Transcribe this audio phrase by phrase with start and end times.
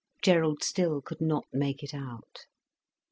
[0.23, 2.47] Gerald still could not make it out.